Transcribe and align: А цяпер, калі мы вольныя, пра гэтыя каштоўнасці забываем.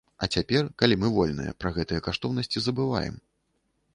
А 0.25 0.27
цяпер, 0.35 0.69
калі 0.83 0.95
мы 1.01 1.11
вольныя, 1.17 1.51
пра 1.63 1.73
гэтыя 1.77 2.03
каштоўнасці 2.07 2.57
забываем. 2.69 3.15